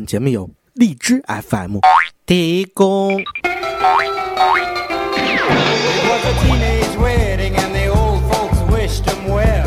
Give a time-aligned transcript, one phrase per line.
[0.00, 1.76] 本节目由荔枝 FM
[2.24, 3.20] 提供。
[3.20, 3.26] It
[6.08, 9.66] was a teenage wedding and the old folks wished him well.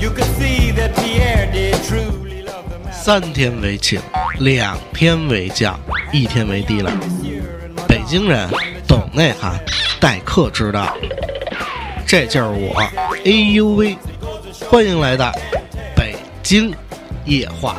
[0.00, 2.92] You could see that Pierre did truly love the man.
[2.92, 4.00] 三天为请，
[4.40, 5.78] 两天为将，
[6.12, 6.90] 一天为低了。
[7.86, 8.50] 北京人
[8.88, 9.64] 懂内涵，
[10.00, 10.96] 待客之道。
[12.04, 12.74] 这就是我，
[13.24, 13.96] 哎呦喂！
[14.68, 15.30] 欢迎来到
[15.94, 16.74] 北京
[17.24, 17.76] 夜话。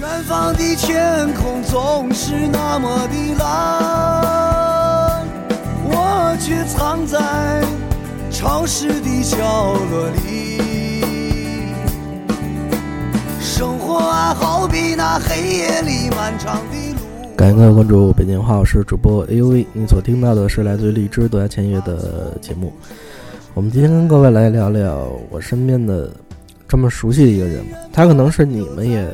[0.00, 5.26] 远方的天空总是那么的蓝，
[5.82, 7.18] 我却藏在
[8.30, 10.60] 潮湿的角落里。
[13.40, 17.34] 生活啊，好比那黑夜里漫长的路。
[17.36, 19.66] 感谢各位关注北京话，我是主播 A U V。
[19.72, 22.72] 你所听到的是来自于荔枝独家签约的节目。
[23.52, 26.08] 我们今天跟各位来聊聊我身边的
[26.68, 29.04] 这么熟悉的一个人，他可能是你们也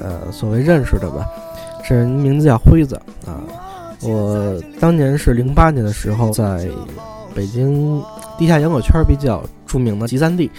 [0.00, 1.26] 呃所谓认识的吧。
[1.86, 2.94] 这人名字叫辉子
[3.26, 3.40] 啊。
[4.02, 6.68] 我当年是零八年的时候，在
[7.34, 8.00] 北京
[8.38, 10.50] 地下摇滚圈比较著名的集散地，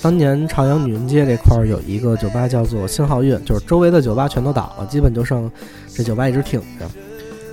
[0.00, 5.50] 当年朝阳女人街这块儿有一个酒吧叫做信号运，就是周围的酒吧全都倒了，基本就剩
[5.92, 6.86] 这酒吧一直挺着，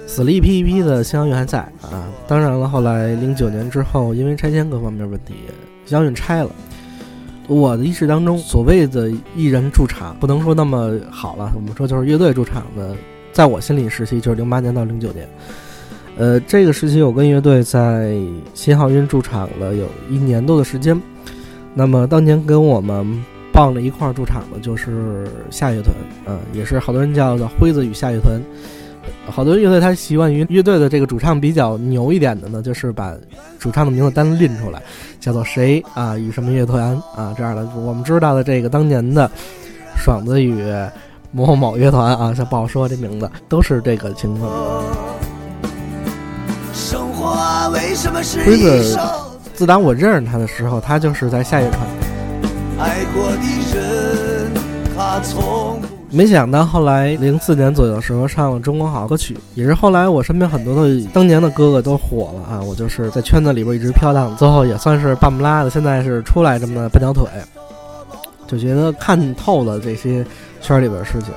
[0.05, 2.05] 死了一批一批的信号乐还在啊。
[2.27, 5.33] 当然了，后来零九年之后，因为拆迁各方面问题，
[5.85, 6.51] 信号乐拆了。
[7.47, 12.95] 我的意识当中，所谓的艺人驻场，不能说那么好了，我们说就是乐队驻场的，
[13.33, 15.27] 在我心里时期就是零八年到零九年。
[16.17, 18.15] 呃，这个时期我跟乐队在
[18.53, 20.99] 新浩音驻场了有一年多的时间。
[21.73, 25.95] 那么当年跟我们棒了一块儿驻场的就是夏乐团，
[26.27, 28.39] 嗯、也是好多人叫的辉子与夏乐团。
[29.29, 33.13] 好多乐队他习惯于乐队的这个主唱比较牛一点的呢，就是把
[33.59, 34.81] 主唱的名字单拎出来，
[35.19, 37.67] 叫做谁啊与什么乐团啊这样的。
[37.75, 39.29] 我们知道的这个当年的
[39.95, 40.63] 爽子与
[41.31, 44.51] 某某某乐团啊，这不好说这名字，都是这个情况。
[46.73, 48.99] 生活啊，为什么是辉子
[49.53, 51.79] 自打我认识他的时候，他就是在下乐团。
[52.79, 53.37] 爱过的
[53.73, 54.51] 人，
[54.97, 62.61] 他从不没想到后来零四年左右的时候上了中国好歌曲，也是后来我身边很多的当年的哥哥都火了啊！
[62.61, 67.25] 我就是在圈子里边一直飘荡，最后也算是半不拉的，现在是出来这么半条腿，
[68.45, 70.25] 就觉得看透了这些
[70.59, 71.29] 圈里边事情。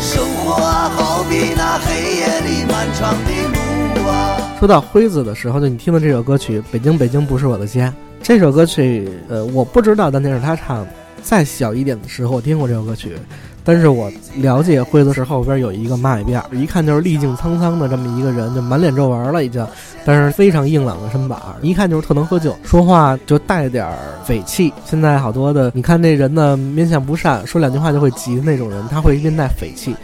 [0.00, 3.30] 生活，好比那黑夜里漫长的
[4.02, 4.40] 路啊。
[4.58, 7.86] 说到辉子的时候，就你听的这首歌曲《北京北京不是我的家》，
[8.20, 10.88] 这首歌曲，呃，我不知道当年是他唱的。
[11.22, 13.16] 再小一点的时候，我听过这首歌曲，
[13.62, 19.66] 但是我了解辉子是后边有一个马尾辫，一看就是历尽沧桑的这么一个人，就满脸皱纹了已经，
[20.04, 24.72] 但是非常硬朗的身板，一看就是特能喝酒，说话就带点儿匪气。
[24.86, 29.94] 现在好多的，你看这人呢面相不善，说两句话就会急的那种人，他会面带匪气。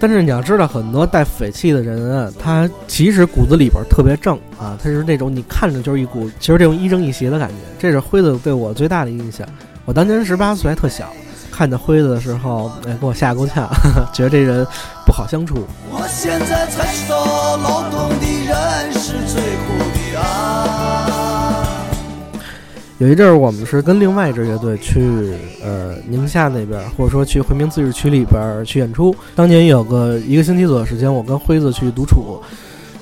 [0.00, 7.54] 但是你要知道，很多带匪气的人啊，他其实骨子里边特别正啊，他是那种你看着就是一股，其实这种亦正亦邪的感觉。
[7.78, 9.46] 这是辉子对我最大的印象。
[9.84, 11.12] 我当年十八岁还特小，
[11.50, 13.68] 看见辉子的时候，哎，给我吓够呛，
[14.14, 14.64] 觉得这人
[15.04, 15.66] 不好相处。
[15.90, 21.08] 我现在才知道，劳动的人是最苦的啊。
[22.98, 25.34] 有一阵儿，我们是跟另外一支乐队去
[25.64, 29.12] 呃宁夏那边，或者说去回民自治区里边去演出。
[29.34, 32.40] 当年有个一个星期左右时间，我跟辉子去独处，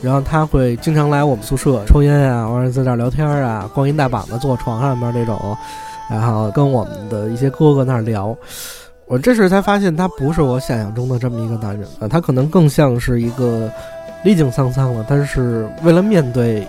[0.00, 5.54] 然后他会经常来我们宿舍抽烟呀、完了在那儿聊天啊，光一大膀子坐床上面那种，
[6.10, 8.37] 然后跟我们的一些哥哥那儿聊。
[9.06, 13.69] 我这时才发现，他不是我想象中的这么一个男人啊，他可能更像是一个
[14.25, 16.65] 历经沧桑了，但是为了面对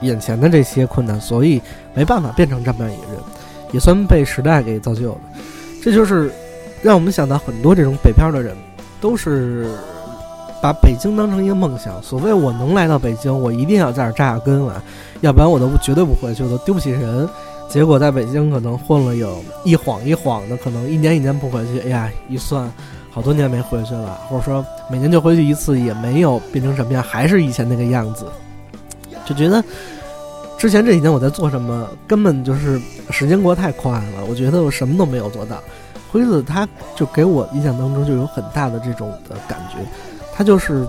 [0.00, 1.60] 眼前的这些困难，所以
[1.92, 3.22] 没办法变成这么样一个人，
[3.72, 5.18] 也算被时代给造就的。
[5.82, 6.32] 这就是
[6.80, 8.56] 让我们想到很多这种北漂的人，
[8.98, 9.68] 都是
[10.62, 12.02] 把北京当成一个梦想。
[12.02, 14.74] 所谓我能来到北京，我一定要在这扎下根来，
[15.20, 17.28] 要不然我都绝对不回去，我都丢不起人。
[17.72, 22.70] 结果在北京可能混了有一晃一晃的，可能一年一年不回去，哎呀，一算
[23.10, 28.26] 好多年没回去了，或者说每年就回去一次，也没有变成什么样，还是以前那个样子，
[29.24, 29.64] 就觉得
[30.58, 35.56] 之前这几年我在做什么，根本就是时间过太快了，我觉得我什么都没有做到。
[36.10, 39.78] 辉子他就给我印象当中就有很大的这种的感觉，
[40.34, 40.86] 他就是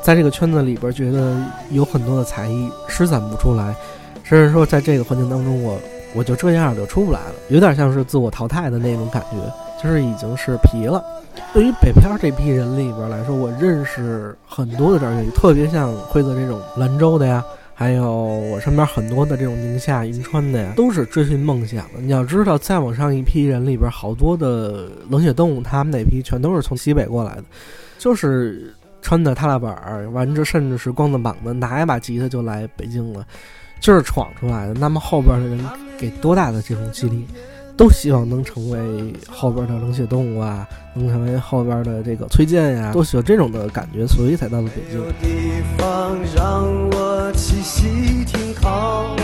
[0.00, 1.36] 在这个圈子里边觉得
[1.72, 3.74] 有很多的才艺施展不出来，
[4.22, 5.78] 甚至说在这个环境当中我
[6.16, 9.36] 我就这样就出不来了，有点像是自我淘汰的那种感觉，
[9.82, 11.04] 就是已经是皮了。
[11.52, 22.00] 对于北漂这批人里边来说，我认识很多的这儿，特别像辉子这种兰州的呀，还有我身边很多的这种宁夏、银川的呀，都是追寻梦想的。
[22.00, 27.44] 你要知道，再往上一批人里边，好多的冷血动物，他们那批全都是从西北过来的，
[27.98, 33.24] 就是穿的踏拉板儿，完之甚至是光着膀子，拿一把吉他就来北京了，
[33.80, 34.74] 就是闯出来的。
[34.74, 35.58] 那么后边的人
[35.98, 37.24] 给多大的这种激励？
[37.76, 44.98] 都希望能成为后边的冷血动物啊，能成为后边的这个崔健呀，都喜欢这种的感觉，所以才到了北京。
[45.20, 49.14] 地方让我栖息停靠。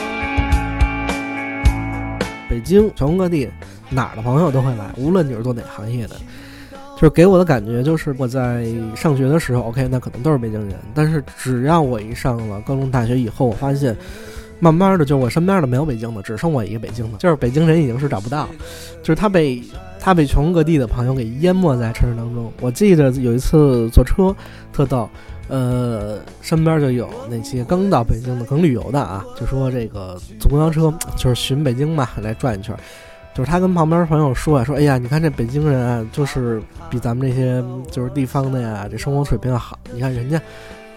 [2.47, 3.49] 北京全国各地
[3.89, 6.17] 哪儿的朋友都会来，无论你是做哪行业的，
[6.97, 13.97] 就是给我的感觉就是我在上学的时候，OK，那可能都是北京人，但是只要我一上了高中、大学以后，我发现。
[14.63, 18.49] 慢慢的，就我身边的没有北京的，只剩我一个北京的，就是北京人已经是找不到，
[19.03, 19.61] 就是他被
[19.99, 22.49] 他被全国各地的朋友给淹没在城市当中。
[22.61, 24.33] 我记得有一次坐车，
[24.73, 25.11] 特逗，
[25.49, 32.73] 呃，身边就有那些刚到北京的刚旅游的啊，就说这个坐公交车就是巡北京嘛，来转一圈，
[33.35, 37.61] 就是他跟旁边朋友说啊，说哎呀，你看这北京人啊，就是比咱们这些
[37.91, 40.41] 就是地方的呀，这生活水平要好，你看人家。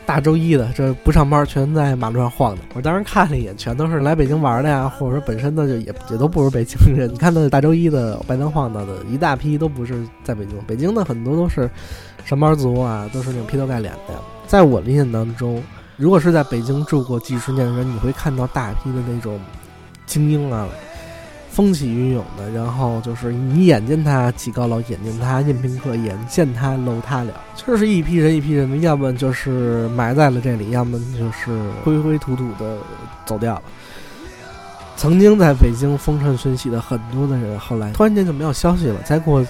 [0.05, 2.61] 大周一的，这不上班，全在马路上晃的。
[2.75, 7.11] 我当时看了一眼，全都是来北京玩的呀，或者说本身的就也也都不是北京人。
[7.11, 10.57] 你看那大周一的白天晃荡的一大批，都不是在北京。
[10.67, 11.69] 北京的很多都是
[12.23, 14.13] 上班族啊，都是那种披头盖脸的。
[14.45, 15.61] 在我的印象当中，
[15.97, 19.39] 如果是在北京住过几十年的人，你会看到大批的那种
[20.05, 20.67] 精英啊。
[21.55, 32.79] 风起云涌的，然后就是你眼见他起高楼，眼见他宴宾客，眼见他楼塌了，就是一批人一批人的，要么就是埋在了这里，要么就是灰灰土土的
[33.25, 33.61] 走掉了。
[34.97, 39.01] 曾经在北京风尘熏喜的很多的人，后来突然间就没有消息了。
[39.05, 39.41] 再过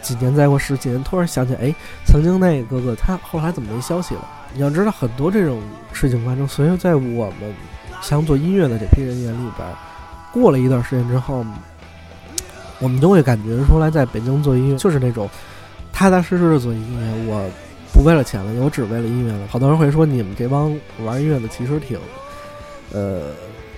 [0.00, 1.74] 几年，再过十几年，突然想起，哎，
[2.06, 4.24] 曾经那个哥哥他后来怎么没消息了？
[4.54, 5.60] 你要知道，很多这种
[5.92, 7.52] 事情发生，所以在我们
[8.00, 9.68] 想做音乐的这批人眼里边。
[10.32, 11.44] 过了一段时间之后，
[12.80, 15.28] 我们都会感觉出来，在北京做音乐就是那种
[15.92, 17.32] 踏踏实实的做音乐。
[17.32, 17.50] 我
[17.92, 19.46] 不为了钱了，我只为了音乐了。
[19.48, 20.72] 好多人会说，你们这帮
[21.04, 21.98] 玩音乐的其实挺，
[22.92, 23.32] 呃，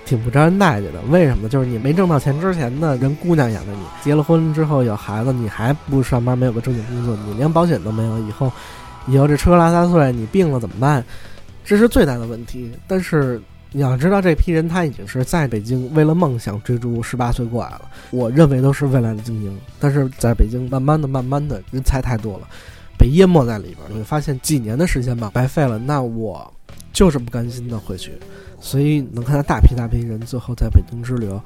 [0.04, 1.00] 挺不招人待见的。
[1.08, 1.48] 为什么？
[1.48, 8.18] 就是你没挣到钱之前呢，人姑娘养着你；结了婚之后有孩子，你还不上班，没有个正经工作，你连保险都没有。
[8.18, 8.52] 以后，
[9.06, 11.02] 以后这车拉撒睡，你病了怎么办？
[11.64, 12.70] 这是最大的问题。
[12.86, 13.40] 但是。
[13.72, 17.82] 你要知道，这批人他已经是在北京为了梦想追逐十八岁过来了。
[18.10, 22.48] 我认为都是未来的精英，但是在北京慢慢的、慢慢的人才太多了，
[22.98, 23.78] 被淹没在里边。
[23.88, 25.78] 你会发现几年的时间吧，白费了。
[25.78, 26.52] 那我
[26.92, 28.12] 就是不甘心的回去，
[28.58, 31.40] 所以能看到大批大批人最后在北京滞留，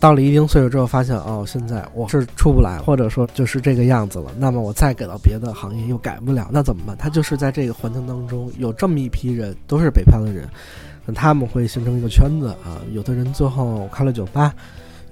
[0.00, 4.32] 到了一定岁数之后，发现哦，现在我是出不来，或者说就是这个样子了。
[4.38, 6.96] 那么我再给到别的行业又改不了，那怎么办？
[6.96, 10.48] 他就是在这个环境当中有这么一批人，都是北漂的人。
[11.14, 14.54] 他们会形成一个圈子啊，有的人最后开了酒吧，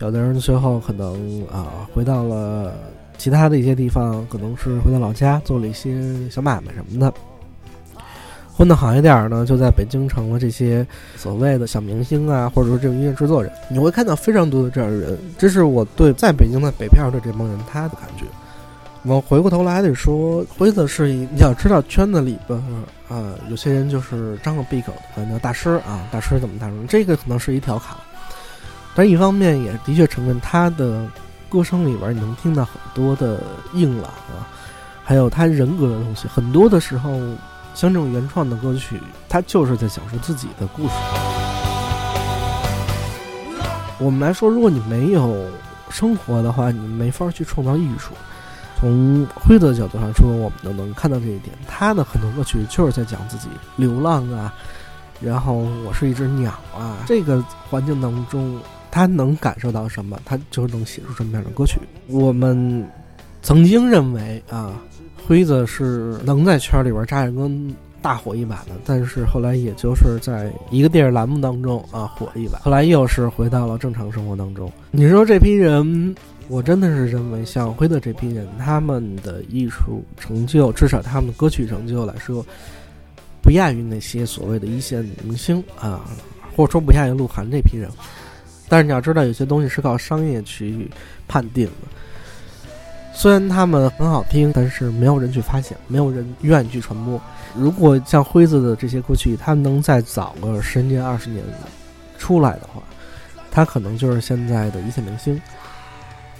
[0.00, 2.73] 有的人最后可能啊回到了
[3.17, 7.12] 其他的一些地方，可能是回到老家做了一些小买卖什么的。
[8.56, 10.87] 混得好一点呢，就在北京成了这些
[11.17, 13.50] 所谓的小明星啊，或者说这种音乐制作人。
[13.69, 18.25] 你会看到非常多的这样的人，这是我对在北京的北漂的这帮人他的感觉。
[19.02, 22.56] 我回过头来还得说，辉子是一你要知道圈子里边
[23.15, 27.97] 呃，有些人就是张口闭口的叫大师啊，大师怎么大师，这个可能是一条坎。
[28.93, 31.07] 但一方面也的确承认他的
[31.49, 33.41] 歌声里边你能听到很多的
[33.73, 34.51] 硬朗啊，
[35.05, 36.27] 还有他人格的东西。
[36.27, 37.13] 很多的时候，
[37.73, 40.94] 像这种原创的歌曲，他就是在讲述自己的故事。
[44.01, 45.47] 我们来说，如果你没有
[45.89, 48.13] 生活的话，你没法去创造艺术。
[48.79, 51.57] 从辉子的角度上说，我们都能看到这一点。
[51.67, 54.53] 他的很多歌曲就是在讲自己流浪啊，
[55.21, 55.55] 然后
[55.87, 58.59] 我是一只鸟啊，这个环境当中，
[58.91, 61.79] 他能感受到什么，他就能写出什么样的歌曲。
[62.09, 62.87] 我们
[63.43, 64.73] 曾经认为啊，
[65.27, 74.71] 辉子是能在圈里边扎下根大火一把的，但是后来也就是在一个电视栏目当中啊火了一把，后来又是回到了正常生活当中。
[74.91, 76.15] 你说这批人？
[76.48, 82.44] 我真的是认为，像辉的这批人，他们的艺术成就，至少他们的歌曲成就来说，
[83.43, 86.05] 不亚于那些所谓的一线明星啊，
[86.55, 87.89] 或者说不亚于鹿晗这批人。
[88.69, 90.91] 但是你要知道，有些东西是靠商业去
[91.27, 91.72] 判定的。
[93.15, 97.20] 虽然他们很好听，但是没有人去发现，没有人愿意去传播。
[97.56, 101.43] 如果像辉子的这些歌曲，他能再早个十年、二十年
[102.19, 102.82] 出来的话，
[103.51, 105.41] 他可能就是现在的一线明星。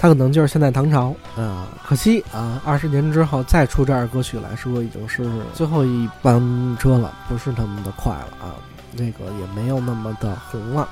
[0.05, 6.39] 他可能就是现在唐朝啊，可惜啊，二十年之后再出这样歌曲来说，已经是最后一班
[6.79, 8.53] 车了，不是那么的快了啊。
[8.93, 10.87] 那个也没有那么的红了。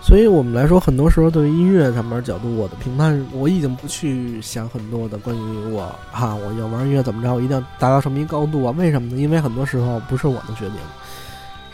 [0.00, 8.72] 所以我们来说，很多时候对于音乐上面角度，我的评判我已经不去想很多的关于我哈，我要玩音乐怎么着，我一定要达到什么一高度啊？
[8.78, 9.20] 为什么呢？
[9.20, 10.76] 因为很多时候不是我能决定，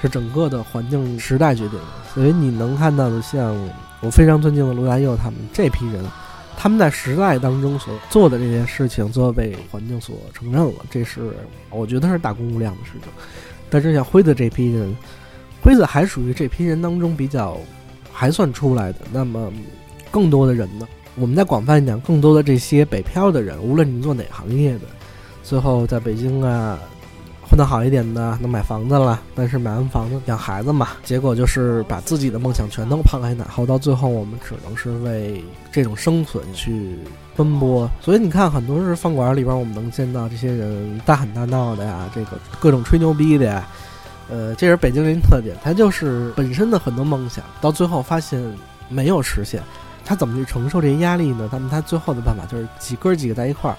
[0.01, 1.85] 是整个的环境时代决定的。
[2.15, 3.55] 所以你能看到的，像
[4.03, 6.05] 我非常尊敬的卢大佑他们这批人，
[6.57, 11.33] 他们在时代当中所做的这件事情，最后被环境所承认了，这是
[11.71, 13.11] 我觉得是大功无量的事情。
[13.71, 14.95] 但是像辉子这批人，
[15.63, 17.57] 辉子还属于这批人当中比较。
[18.15, 19.51] 还算出来的，那么
[20.11, 20.87] 更多的人呢？
[21.15, 24.81] 我们再广泛一点，更多的这些北漂的人，无论你做哪行业的，
[25.43, 26.79] 最后在北京啊
[27.49, 29.21] 混得好一点的，能买房子了。
[29.35, 36.99] 但是买完房子养孩子嘛，结果就是把自己的梦想全都抛开脑后，到最后我们只能是为这种生存去
[37.37, 37.91] 奔波。
[38.01, 43.67] 所以你看，很多是饭馆里边我们能见到这些人大喊大闹的呀，这个各种吹牛逼的呀。
[44.31, 48.43] 呃，这是北京人特点，他就是本身的很多梦想，到最后发现
[48.89, 49.61] 没有实现，
[50.07, 51.49] 他怎么去承受这些压力呢？
[51.51, 53.77] 他们他最后的办法就是几哥几个在一块儿，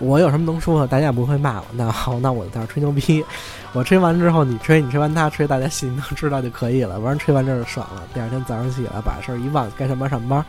[0.00, 1.66] 我有什么能说的，大家也不会骂我。
[1.72, 3.22] 那好，那我在这吹牛逼，
[3.74, 6.98] 我吹完之后你吹，你吹完他吹，大家心里能知道就可以了。
[6.98, 10.42] 完吹完这就爽了，第二天早上起来把事儿一忘，该上班上班，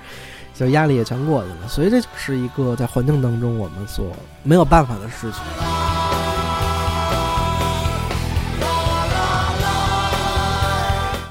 [0.56, 1.68] 就压力也全过去了。
[1.68, 4.06] 所以这就是一个在环境当中我们所
[4.42, 5.42] 没有办法的事情。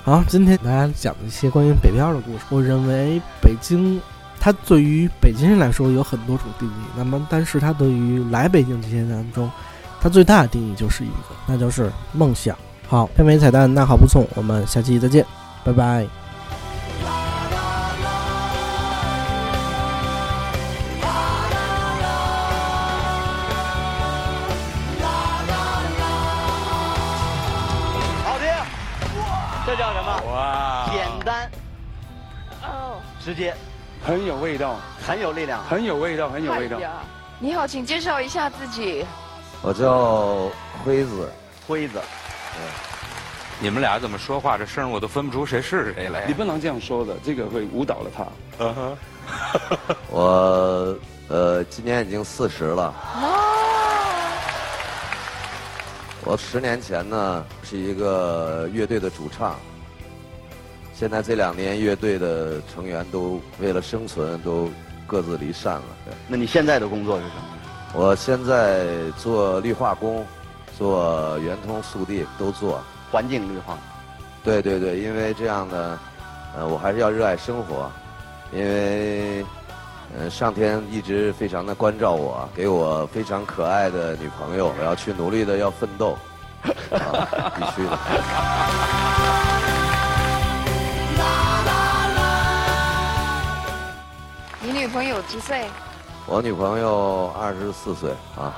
[0.02, 2.40] 好，今天给大家讲一些关于北漂的故事。
[2.50, 4.00] 我认为北京，
[4.40, 6.72] 它对于北京人来说有很多种定义。
[6.96, 9.50] 那么，但是它对于来北京这些人当中，
[10.00, 12.56] 它最大的定义就是一个，那就是梦想。
[12.88, 15.24] 好，片尾彩蛋，那好不送，我们下期再见，
[15.62, 16.06] 拜拜。
[28.24, 28.48] 好听，
[29.66, 30.32] 这叫什么？
[30.32, 31.48] 哇，简单
[32.62, 33.54] 哦，直接，
[34.04, 34.76] 很有味道，
[35.06, 35.62] 很有力量。
[35.64, 36.78] 很有味道，很有味道
[37.38, 39.04] 你好，请介绍一下自己。
[39.62, 40.50] 我叫
[40.84, 41.30] 辉子，
[41.66, 42.00] 辉子，
[43.60, 44.56] 你们俩怎么说话？
[44.56, 46.24] 这声我都分不出谁是谁来。
[46.26, 48.26] 你不能这样说的，这个会误导了他。
[48.58, 48.96] 嗯哼，
[50.08, 50.96] 我
[51.28, 52.94] 呃今年已经四十了。
[53.16, 53.28] 哦，
[56.24, 59.58] 我十年前呢是一个乐队的主唱，
[61.00, 64.70] 现在这两年乐队的成员都为了生存都
[65.06, 65.82] 各自离散了。
[66.04, 67.42] 对那你现在的工作是什么？
[67.94, 68.84] 我现在
[69.16, 70.22] 做绿化工，
[70.76, 72.82] 做圆通速递都做。
[73.10, 73.78] 环境绿化。
[74.44, 75.98] 对对对，因为这样呢，
[76.54, 77.90] 呃，我还是要热爱生活，
[78.52, 79.42] 因为，
[80.18, 86.14] 呃，上天一直非常的关照我，给我非常可爱的女朋友，我要去努力的要奋斗，
[86.90, 87.98] 啊，必须的。
[94.72, 95.64] 你女朋友几岁？
[96.26, 98.54] 我女朋友二十四岁啊，